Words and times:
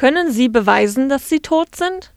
Können 0.00 0.32
Sie 0.32 0.48
beweisen, 0.48 1.10
dass 1.10 1.28
Sie 1.28 1.40
tot 1.40 1.76
sind? 1.76 2.14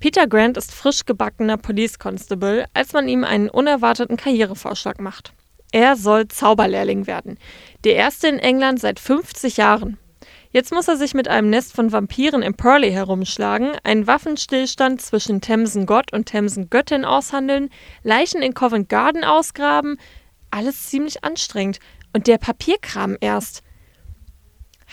Peter 0.00 0.26
Grant 0.26 0.58
ist 0.58 0.74
frisch 0.74 1.06
gebackener 1.06 1.56
Police 1.56 1.98
Constable, 1.98 2.66
als 2.74 2.92
man 2.92 3.08
ihm 3.08 3.24
einen 3.24 3.48
unerwarteten 3.48 4.18
Karrierevorschlag 4.18 5.00
macht. 5.00 5.32
Er 5.72 5.96
soll 5.96 6.28
Zauberlehrling 6.28 7.06
werden. 7.06 7.38
Der 7.84 7.94
erste 7.94 8.28
in 8.28 8.38
England 8.38 8.80
seit 8.80 9.00
50 9.00 9.56
Jahren. 9.56 9.96
Jetzt 10.50 10.74
muss 10.74 10.88
er 10.88 10.98
sich 10.98 11.14
mit 11.14 11.26
einem 11.26 11.48
Nest 11.48 11.72
von 11.72 11.90
Vampiren 11.90 12.42
in 12.42 12.52
Purley 12.52 12.92
herumschlagen, 12.92 13.70
einen 13.82 14.06
Waffenstillstand 14.06 15.00
zwischen 15.00 15.40
Themsen 15.40 15.86
Gott 15.86 16.12
und 16.12 16.26
Themsen 16.26 16.68
Göttin 16.68 17.06
aushandeln, 17.06 17.70
Leichen 18.02 18.42
in 18.42 18.52
Covent 18.52 18.90
Garden 18.90 19.24
ausgraben. 19.24 19.96
Alles 20.50 20.90
ziemlich 20.90 21.24
anstrengend. 21.24 21.78
Und 22.12 22.26
der 22.26 22.36
Papierkram 22.36 23.16
erst. 23.22 23.62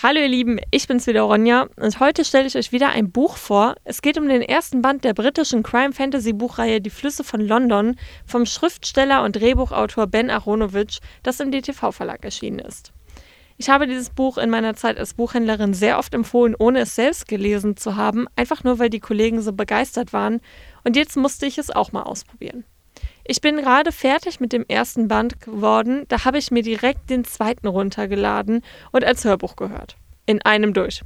Hallo 0.02 0.20
ihr 0.20 0.28
Lieben, 0.28 0.60
ich 0.72 0.88
bin's 0.88 1.08
wieder 1.08 1.22
Ronja 1.22 1.68
und 1.78 2.00
heute 2.00 2.26
stelle 2.26 2.48
ich 2.48 2.58
euch 2.58 2.72
wieder 2.72 2.90
ein 2.90 3.12
Buch 3.12 3.38
vor. 3.38 3.76
Es 3.86 4.02
geht 4.02 4.18
um 4.18 4.28
den 4.28 4.42
ersten 4.42 4.82
Band 4.82 5.06
der 5.06 5.14
britischen 5.14 5.64
Crime 5.64 5.94
Fantasy 5.94 6.34
Buchreihe 6.34 6.82
Die 6.82 6.90
Flüsse 6.90 7.24
von 7.24 7.40
London 7.40 7.96
vom 8.26 8.46
Schriftsteller 8.46 9.24
und 9.24 9.36
Drehbuchautor 9.36 10.08
Ben 10.08 10.30
Aronovich, 10.30 11.00
das 11.22 11.40
im 11.40 11.52
DTV 11.52 11.92
Verlag 11.92 12.26
erschienen 12.26 12.60
ist. 12.60 12.92
Ich 13.58 13.70
habe 13.70 13.88
dieses 13.88 14.10
Buch 14.10 14.38
in 14.38 14.50
meiner 14.50 14.74
Zeit 14.74 14.98
als 14.98 15.14
Buchhändlerin 15.14 15.74
sehr 15.74 16.00
oft 16.00 16.14
empfohlen, 16.16 16.56
ohne 16.58 16.80
es 16.80 16.96
selbst 16.96 17.28
gelesen 17.28 17.78
zu 17.78 17.96
haben, 17.96 18.26
einfach 18.36 18.64
nur 18.64 18.80
weil 18.80 18.90
die 18.90 19.00
Kollegen 19.00 19.42
so 19.42 19.54
begeistert 19.54 20.12
waren 20.12 20.42
und 20.84 20.98
jetzt 20.98 21.16
musste 21.16 21.46
ich 21.46 21.60
es 21.60 21.70
auch 21.70 21.92
mal 21.92 22.04
ausprobieren. 22.04 22.66
Ich 23.26 23.40
bin 23.40 23.58
gerade 23.58 23.92
fertig 23.94 24.40
mit 24.42 24.52
dem 24.52 24.66
ersten 24.68 25.08
Band 25.08 25.40
geworden, 25.40 26.04
da 26.10 26.26
habe 26.26 26.38
ich 26.38 26.52
mir 26.52 26.62
direkt 26.62 27.10
den 27.10 27.24
zweiten 27.24 27.68
runtergeladen 27.68 28.62
und 28.92 29.06
als 29.06 29.24
Hörbuch 29.24 29.56
gehört. 29.56 29.96
In 30.26 30.42
einem 30.42 30.74
durch. 30.74 31.04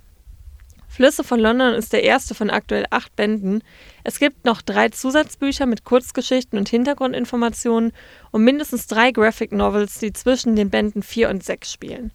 Flüsse 0.87 1.23
von 1.23 1.39
London 1.39 1.75
ist 1.75 1.93
der 1.93 2.03
erste 2.03 2.33
von 2.33 2.49
aktuell 2.49 2.85
acht 2.89 3.15
Bänden. 3.15 3.61
Es 4.03 4.17
gibt 4.17 4.45
noch 4.45 4.63
drei 4.63 4.89
Zusatzbücher 4.89 5.67
mit 5.67 5.83
Kurzgeschichten 5.83 6.57
und 6.57 6.69
Hintergrundinformationen 6.69 7.91
und 8.31 8.43
mindestens 8.43 8.87
drei 8.87 9.11
Graphic 9.11 9.52
Novels, 9.52 9.99
die 9.99 10.11
zwischen 10.11 10.55
den 10.55 10.71
Bänden 10.71 11.03
4 11.03 11.29
und 11.29 11.43
6 11.43 11.71
spielen. 11.71 12.11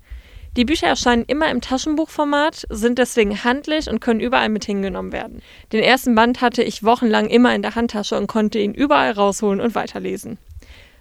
Die 0.57 0.67
Bücher 0.67 0.89
erscheinen 0.89 1.25
immer 1.27 1.51
im 1.51 1.63
Taschenbuchformat, 1.63 2.67
sind 2.69 2.99
deswegen 2.99 3.43
handlich 3.43 3.89
und 3.89 4.01
können 4.01 4.21
überall 4.21 4.51
mit 4.51 4.67
hingenommen 4.67 5.11
werden. 5.11 5.41
Den 5.73 5.83
ersten 5.83 6.15
Band 6.15 6.43
hatte 6.43 6.63
ich 6.63 6.83
wochenlang 6.83 7.29
immer 7.29 7.55
in 7.55 7.63
der 7.63 7.75
Handtasche 7.75 8.19
und 8.19 8.27
konnte 8.27 8.59
ihn 8.59 8.75
überall 8.75 9.13
rausholen 9.13 9.63
und 9.63 9.75
weiterlesen. 9.75 10.37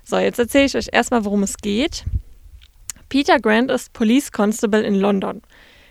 So, 0.05 0.17
jetzt 0.17 0.39
erzähle 0.39 0.65
ich 0.65 0.77
euch 0.77 0.89
erstmal, 0.91 1.25
worum 1.25 1.43
es 1.43 1.57
geht. 1.57 2.05
Peter 3.09 3.39
Grant 3.39 3.69
ist 3.71 3.91
Police 3.91 4.31
Constable 4.31 4.83
in 4.83 4.95
London. 4.95 5.41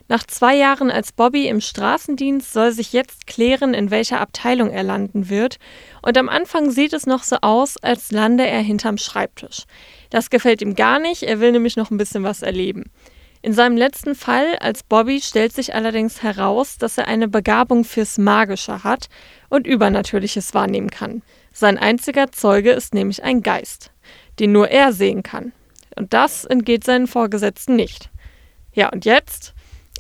Nach 0.09 0.27
zwei 0.27 0.57
Jahren 0.57 0.91
als 0.91 1.13
Bobby 1.13 1.47
im 1.47 1.61
Straßendienst 1.61 2.53
soll 2.53 2.73
sich 2.73 2.95
jetzt 2.95 3.27
klären, 3.27 3.75
in 3.75 3.91
welcher 3.91 4.21
Abteilung 4.21 4.71
er 4.71 4.83
landen 4.83 5.29
wird. 5.29 5.59
Und 6.03 6.17
am 6.17 6.29
Anfang 6.31 6.71
sieht 6.71 6.95
es 6.95 7.07
noch 7.07 7.23
so 7.23 7.37
aus, 7.43 7.77
als 7.77 8.11
lande 8.11 8.47
er 8.47 8.61
hinterm 8.61 8.97
Schreibtisch. 8.97 9.67
Das 10.09 10.31
gefällt 10.31 10.63
ihm 10.63 10.75
gar 10.75 10.99
nicht, 10.99 11.23
er 11.23 11.41
will 11.41 11.53
nämlich 11.53 11.77
noch 11.77 11.91
ein 11.91 11.99
bisschen 11.99 12.25
was 12.25 12.43
erleben. 12.43 12.91
In 13.43 13.55
seinem 13.55 13.79
letzten 13.79 14.15
Fall 14.15 14.57
als 14.61 14.83
Bobby 14.83 15.21
stellt 15.23 15.55
sich 15.55 15.75
allerdings 15.75 16.23
heraus, 16.23 16.77
dass 16.77 16.99
er 16.99 17.09
eine 17.09 17.27
Begabung 17.27 17.85
fürs 17.85 18.19
Magische 18.19 18.85
hat 18.85 19.09
und 19.49 19.67
Übernatürliches 19.67 20.53
wahrnehmen 20.53 20.91
kann. 20.91 21.23
Sein 21.53 21.79
einziger 21.79 22.31
Zeuge 22.33 22.73
ist 22.73 22.93
nämlich 22.93 23.23
ein 23.23 23.43
Geist, 23.43 23.93
den 24.39 24.53
nur 24.53 24.69
er 24.69 24.93
sehen 24.93 25.23
kann. 25.23 25.53
Und 25.97 26.13
das 26.13 26.45
entgeht 26.45 26.85
seinen 26.85 27.07
Vorgesetzten 27.07 27.77
nicht. 27.77 28.11
Ja, 28.75 28.91
und 28.91 29.07
jetzt 29.07 29.55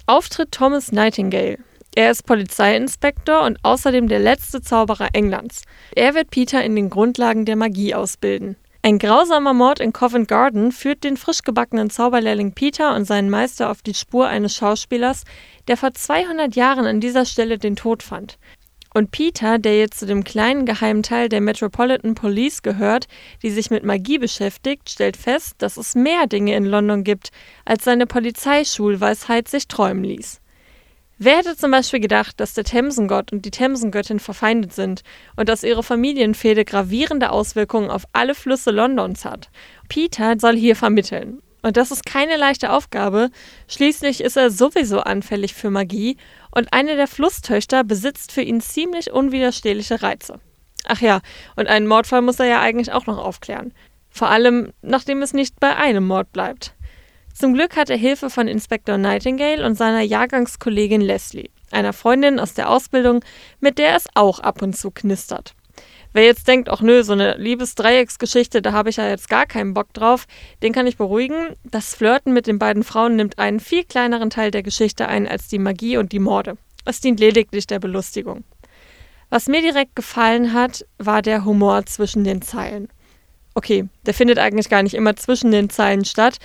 Auftritt 0.07 0.53
Thomas 0.53 0.93
Nightingale. 0.93 1.59
Er 1.95 2.11
ist 2.11 2.27
Polizeiinspektor 2.27 3.43
und 3.43 3.59
außerdem 3.63 4.07
der 4.09 4.21
letzte 4.21 4.61
Zauberer 4.61 5.09
Englands. 5.15 5.63
Er 5.97 6.15
wird 6.15 6.31
Peter 6.31 6.63
in 6.63 6.77
den 6.77 6.91
Grundlagen 6.91 7.47
der 7.47 7.57
Magie 7.57 7.95
ausbilden. 7.95 8.57
Ein 8.83 8.99
grausamer 8.99 9.53
Mord 9.53 9.79
in 9.79 9.93
Covent 9.93 10.27
Garden 10.27 10.73
führt 10.73 11.05
den 11.05 11.19
frisch 11.19 11.43
gebackenen 11.43 11.91
Zauberlehrling 11.91 12.53
Peter 12.53 12.95
und 12.95 13.05
seinen 13.05 13.29
Meister 13.29 13.71
auf 13.71 13.83
die 13.83 13.93
Spur 13.93 14.27
eines 14.27 14.57
Schauspielers, 14.57 15.25
der 15.69 15.77
vor 15.77 15.93
200 15.93 16.57
Jahren 16.57 16.87
an 16.87 16.99
dieser 16.99 17.27
Stelle 17.27 17.59
den 17.59 17.77
Tod 17.77 18.03
fand. 18.03 18.39
Und 18.95 19.11
Peter, 19.11 19.59
der 19.59 19.79
jetzt 19.79 20.01
zu 20.01 20.07
dem 20.07 20.25
kleinen 20.25 20.65
geheimen 20.65 21.03
Teil 21.03 21.29
der 21.29 21.43
Metropolitan 21.43 22.15
Police 22.15 22.63
gehört, 22.63 23.07
die 23.43 23.51
sich 23.51 23.71
mit 23.71 23.85
Magie 23.85 24.17
beschäftigt, 24.17 24.89
stellt 24.89 25.19
fest, 25.19 25.57
dass 25.59 25.77
es 25.77 25.95
mehr 25.95 26.27
Dinge 26.27 26.57
in 26.57 26.65
London 26.65 27.05
gibt, 27.05 27.33
als 27.67 27.85
seine 27.85 28.07
Polizeischulweisheit 28.07 29.47
sich 29.47 29.69
träumen 29.69 30.05
ließ. 30.05 30.41
Wer 31.23 31.37
hätte 31.37 31.55
zum 31.55 31.71
Beispiel 31.71 32.01
gedacht, 32.01 32.41
dass 32.41 32.55
der 32.55 32.65
Themsengott 32.65 33.31
und 33.31 33.45
die 33.45 33.51
Themsengöttin 33.51 34.21
verfeindet 34.21 34.73
sind 34.73 35.03
und 35.37 35.51
dass 35.51 35.65
ihre 35.65 35.83
Familienfehde 35.83 36.65
gravierende 36.65 37.31
Auswirkungen 37.31 37.91
auf 37.91 38.05
alle 38.15 38.35
Flüsse 38.35 38.71
Londons 38.71 39.27
hat? 39.27 39.51
Peter 39.91 40.37
soll 40.41 40.57
hier 40.57 40.77
vermitteln. 40.77 41.43
Und 41.61 41.77
das 41.77 41.91
ist 41.91 42.07
keine 42.07 42.39
leichte 42.39 42.73
Aufgabe. 42.73 43.29
Schließlich 43.69 44.23
ist 44.23 44.39
er 44.39 44.51
sowieso 44.51 45.01
anfällig 45.01 45.53
für 45.53 45.69
Magie 45.69 46.17
und 46.53 46.73
eine 46.73 46.97
der 46.97 47.07
Flusstöchter 47.07 47.85
besitzt 47.85 48.33
für 48.33 48.41
ihn 48.41 48.63
ziemlich 48.63 49.13
unwiderstehliche 49.13 50.03
Reize. 50.03 50.41
Ach 50.87 51.03
ja, 51.03 51.21
und 51.55 51.69
einen 51.69 51.87
Mordfall 51.87 52.23
muss 52.23 52.41
er 52.41 52.47
ja 52.47 52.63
eigentlich 52.63 52.93
auch 52.93 53.05
noch 53.05 53.19
aufklären. 53.19 53.75
Vor 54.09 54.31
allem, 54.31 54.73
nachdem 54.81 55.21
es 55.21 55.35
nicht 55.35 55.61
bei 55.61 55.77
einem 55.77 56.07
Mord 56.07 56.33
bleibt. 56.33 56.75
Zum 57.33 57.55
Glück 57.55 57.77
hat 57.77 57.91
er 57.91 57.97
Hilfe 57.97 58.29
von 58.29 58.49
Inspektor 58.49 58.99
Nightingale 58.99 59.65
und 59.65 59.75
seiner 59.75 60.03
Jahrgangskollegin 60.03 61.01
Leslie, 61.01 61.51
einer 61.71 61.93
Freundin 61.93 62.39
aus 62.39 62.55
der 62.55 62.69
Ausbildung, 62.69 63.25
mit 63.61 63.79
der 63.79 63.97
es 63.97 64.07
auch 64.15 64.41
ab 64.41 64.63
und 64.63 64.77
zu 64.77 64.91
knistert. 64.91 65.55
Wer 66.13 66.25
jetzt 66.25 66.49
denkt, 66.49 66.69
ach 66.69 66.81
nö, 66.81 67.05
so 67.05 67.13
eine 67.13 67.37
Liebesdreiecksgeschichte, 67.37 68.63
da 68.63 68.73
habe 68.73 68.91
ich 68.91 68.97
ja 68.97 69.09
jetzt 69.09 69.29
gar 69.29 69.47
keinen 69.47 69.75
Bock 69.75 69.93
drauf, 69.95 70.27
den 70.63 70.73
kann 70.73 70.89
ich 70.89 70.97
beruhigen. 70.97 71.55
Das 71.65 71.95
Flirten 71.95 72.33
mit 72.33 72.49
den 72.49 72.59
beiden 72.59 72.83
Frauen 72.83 73.15
nimmt 73.15 73.39
einen 73.39 73.61
viel 73.61 73.85
kleineren 73.85 74.29
Teil 74.29 74.51
der 74.51 74.65
Geschichte 74.65 75.07
ein 75.07 75.29
als 75.29 75.47
die 75.47 75.61
Magie 75.61 75.99
und 75.99 76.11
die 76.11 76.19
Morde. 76.19 76.57
Es 76.85 77.01
dient 77.01 77.21
lediglich 77.21 77.69
der 77.69 77.79
Belustigung. 77.79 78.43
Was 79.29 79.47
mir 79.47 79.63
direkt 79.63 79.95
gefallen 79.95 80.53
hat, 80.53 80.85
war 80.99 81.23
der 81.23 81.45
Humor 81.45 81.87
zwischen 81.87 82.25
den 82.25 82.43
Zeilen. 82.43 82.89
Okay, 83.55 83.89
der 84.07 84.15
findet 84.15 84.39
eigentlich 84.39 84.69
gar 84.69 84.83
nicht 84.83 84.95
immer 84.95 85.15
zwischen 85.15 85.53
den 85.53 85.71
Zeilen 85.71 86.05
statt. 86.05 86.39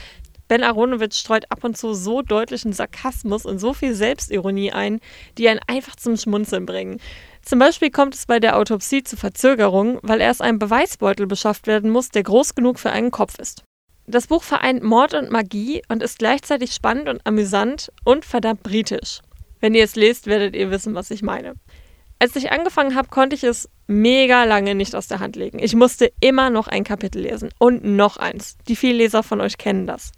Ben 0.47 0.63
Aronovich 0.63 1.13
streut 1.13 1.45
ab 1.49 1.63
und 1.63 1.77
zu 1.77 1.93
so 1.93 2.21
deutlichen 2.21 2.71
Sarkasmus 2.71 3.45
und 3.45 3.59
so 3.59 3.73
viel 3.73 3.95
Selbstironie 3.95 4.71
ein, 4.71 4.99
die 5.37 5.49
einen 5.49 5.59
einfach 5.67 5.95
zum 5.95 6.17
Schmunzeln 6.17 6.65
bringen. 6.65 6.99
Zum 7.41 7.59
Beispiel 7.59 7.89
kommt 7.89 8.15
es 8.15 8.25
bei 8.25 8.39
der 8.39 8.57
Autopsie 8.57 9.03
zu 9.03 9.17
Verzögerungen, 9.17 9.99
weil 10.01 10.21
erst 10.21 10.41
ein 10.41 10.59
Beweisbeutel 10.59 11.27
beschafft 11.27 11.67
werden 11.67 11.89
muss, 11.89 12.09
der 12.09 12.23
groß 12.23 12.55
genug 12.55 12.79
für 12.79 12.91
einen 12.91 13.11
Kopf 13.11 13.39
ist. 13.39 13.63
Das 14.07 14.27
Buch 14.27 14.43
vereint 14.43 14.83
Mord 14.83 15.15
und 15.15 15.31
Magie 15.31 15.81
und 15.89 16.03
ist 16.03 16.19
gleichzeitig 16.19 16.73
spannend 16.73 17.09
und 17.09 17.25
amüsant 17.25 17.91
und 18.03 18.23
verdammt 18.23 18.61
britisch. 18.61 19.19
Wenn 19.61 19.73
ihr 19.73 19.83
es 19.83 19.95
lest, 19.95 20.27
werdet 20.27 20.55
ihr 20.55 20.69
wissen, 20.69 20.93
was 20.93 21.09
ich 21.09 21.23
meine. 21.23 21.55
Als 22.19 22.35
ich 22.35 22.51
angefangen 22.51 22.95
habe, 22.95 23.09
konnte 23.09 23.35
ich 23.35 23.43
es 23.43 23.69
mega 23.87 24.43
lange 24.43 24.75
nicht 24.75 24.95
aus 24.95 25.07
der 25.07 25.19
Hand 25.19 25.35
legen. 25.35 25.59
Ich 25.59 25.75
musste 25.75 26.11
immer 26.21 26.49
noch 26.49 26.67
ein 26.67 26.83
Kapitel 26.83 27.23
lesen 27.23 27.49
und 27.57 27.83
noch 27.83 28.17
eins. 28.17 28.57
Die 28.67 28.75
vielen 28.75 28.97
Leser 28.97 29.23
von 29.23 29.41
euch 29.41 29.57
kennen 29.57 29.87
das. 29.87 30.11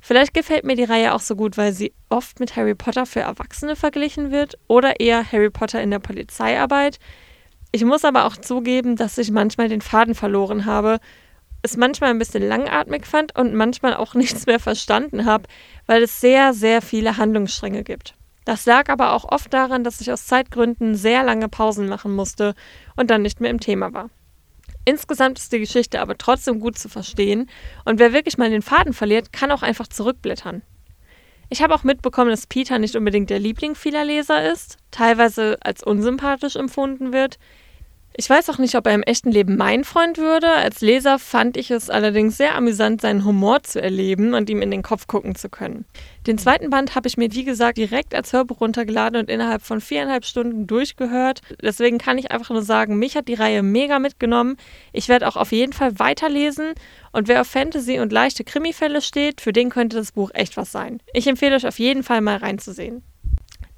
Vielleicht 0.00 0.34
gefällt 0.34 0.64
mir 0.64 0.76
die 0.76 0.84
Reihe 0.84 1.14
auch 1.14 1.20
so 1.20 1.36
gut, 1.36 1.56
weil 1.56 1.72
sie 1.72 1.92
oft 2.08 2.40
mit 2.40 2.56
Harry 2.56 2.74
Potter 2.74 3.04
für 3.04 3.20
Erwachsene 3.20 3.76
verglichen 3.76 4.30
wird 4.30 4.56
oder 4.68 5.00
eher 5.00 5.24
Harry 5.30 5.50
Potter 5.50 5.82
in 5.82 5.90
der 5.90 5.98
Polizeiarbeit. 5.98 6.98
Ich 7.72 7.84
muss 7.84 8.04
aber 8.04 8.24
auch 8.24 8.36
zugeben, 8.36 8.96
dass 8.96 9.18
ich 9.18 9.30
manchmal 9.30 9.68
den 9.68 9.80
Faden 9.80 10.14
verloren 10.14 10.64
habe, 10.64 10.98
es 11.62 11.76
manchmal 11.76 12.10
ein 12.10 12.18
bisschen 12.18 12.46
langatmig 12.46 13.06
fand 13.06 13.36
und 13.36 13.54
manchmal 13.54 13.94
auch 13.94 14.14
nichts 14.14 14.46
mehr 14.46 14.60
verstanden 14.60 15.24
habe, 15.24 15.44
weil 15.86 16.02
es 16.02 16.20
sehr, 16.20 16.54
sehr 16.54 16.82
viele 16.82 17.16
Handlungsstränge 17.16 17.82
gibt. 17.82 18.14
Das 18.44 18.64
lag 18.64 18.88
aber 18.88 19.12
auch 19.12 19.30
oft 19.30 19.52
daran, 19.52 19.84
dass 19.84 20.00
ich 20.00 20.10
aus 20.10 20.26
Zeitgründen 20.26 20.94
sehr 20.94 21.22
lange 21.22 21.50
Pausen 21.50 21.86
machen 21.86 22.14
musste 22.14 22.54
und 22.96 23.10
dann 23.10 23.20
nicht 23.20 23.40
mehr 23.40 23.50
im 23.50 23.60
Thema 23.60 23.92
war. 23.92 24.08
Insgesamt 24.88 25.38
ist 25.38 25.52
die 25.52 25.58
Geschichte 25.58 26.00
aber 26.00 26.16
trotzdem 26.16 26.60
gut 26.60 26.78
zu 26.78 26.88
verstehen 26.88 27.50
und 27.84 27.98
wer 27.98 28.14
wirklich 28.14 28.38
mal 28.38 28.48
den 28.48 28.62
Faden 28.62 28.94
verliert, 28.94 29.34
kann 29.34 29.50
auch 29.50 29.60
einfach 29.60 29.86
zurückblättern. 29.86 30.62
Ich 31.50 31.60
habe 31.60 31.74
auch 31.74 31.84
mitbekommen, 31.84 32.30
dass 32.30 32.46
Peter 32.46 32.78
nicht 32.78 32.96
unbedingt 32.96 33.28
der 33.28 33.38
Liebling 33.38 33.74
vieler 33.74 34.06
Leser 34.06 34.50
ist, 34.50 34.78
teilweise 34.90 35.58
als 35.60 35.82
unsympathisch 35.82 36.56
empfunden 36.56 37.12
wird, 37.12 37.38
ich 38.18 38.28
weiß 38.28 38.50
auch 38.50 38.58
nicht, 38.58 38.74
ob 38.74 38.84
er 38.88 38.94
im 38.94 39.04
echten 39.04 39.30
Leben 39.30 39.56
mein 39.56 39.84
Freund 39.84 40.18
würde. 40.18 40.50
Als 40.50 40.80
Leser 40.80 41.20
fand 41.20 41.56
ich 41.56 41.70
es 41.70 41.88
allerdings 41.88 42.36
sehr 42.36 42.56
amüsant, 42.56 43.00
seinen 43.00 43.24
Humor 43.24 43.62
zu 43.62 43.80
erleben 43.80 44.34
und 44.34 44.50
ihm 44.50 44.60
in 44.60 44.72
den 44.72 44.82
Kopf 44.82 45.06
gucken 45.06 45.36
zu 45.36 45.48
können. 45.48 45.84
Den 46.26 46.36
zweiten 46.36 46.68
Band 46.68 46.96
habe 46.96 47.06
ich 47.06 47.16
mir, 47.16 47.32
wie 47.32 47.44
gesagt, 47.44 47.78
direkt 47.78 48.16
als 48.16 48.32
Hörbuch 48.32 48.60
runtergeladen 48.60 49.20
und 49.20 49.30
innerhalb 49.30 49.62
von 49.62 49.80
viereinhalb 49.80 50.24
Stunden 50.24 50.66
durchgehört. 50.66 51.42
Deswegen 51.62 51.98
kann 51.98 52.18
ich 52.18 52.32
einfach 52.32 52.50
nur 52.50 52.62
sagen, 52.62 52.98
mich 52.98 53.14
hat 53.14 53.28
die 53.28 53.34
Reihe 53.34 53.62
mega 53.62 54.00
mitgenommen. 54.00 54.56
Ich 54.92 55.08
werde 55.08 55.28
auch 55.28 55.36
auf 55.36 55.52
jeden 55.52 55.72
Fall 55.72 56.00
weiterlesen. 56.00 56.72
Und 57.12 57.28
wer 57.28 57.42
auf 57.42 57.46
Fantasy 57.46 58.00
und 58.00 58.12
leichte 58.12 58.42
Krimifälle 58.42 59.00
steht, 59.00 59.40
für 59.40 59.52
den 59.52 59.70
könnte 59.70 59.96
das 59.96 60.10
Buch 60.10 60.32
echt 60.34 60.56
was 60.56 60.72
sein. 60.72 61.00
Ich 61.12 61.28
empfehle 61.28 61.54
euch 61.54 61.68
auf 61.68 61.78
jeden 61.78 62.02
Fall 62.02 62.20
mal 62.20 62.38
reinzusehen. 62.38 63.04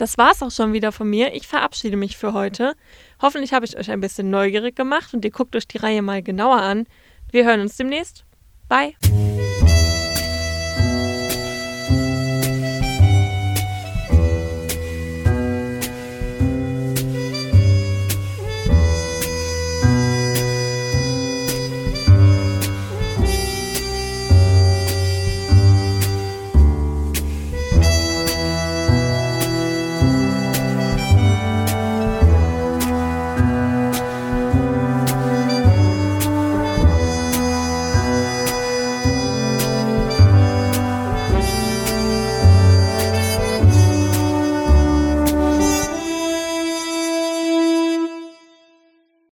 Das 0.00 0.16
war's 0.16 0.42
auch 0.42 0.50
schon 0.50 0.72
wieder 0.72 0.92
von 0.92 1.10
mir. 1.10 1.34
Ich 1.34 1.46
verabschiede 1.46 1.98
mich 1.98 2.16
für 2.16 2.32
heute. 2.32 2.72
Hoffentlich 3.20 3.52
habe 3.52 3.66
ich 3.66 3.76
euch 3.76 3.90
ein 3.90 4.00
bisschen 4.00 4.30
neugierig 4.30 4.76
gemacht 4.76 5.12
und 5.14 5.24
ihr 5.24 5.30
guckt 5.30 5.54
euch 5.54 5.68
die 5.68 5.78
Reihe 5.78 6.02
mal 6.02 6.22
genauer 6.22 6.60
an. 6.60 6.86
Wir 7.30 7.44
hören 7.44 7.60
uns 7.60 7.76
demnächst. 7.76 8.24
Bye. 8.68 8.94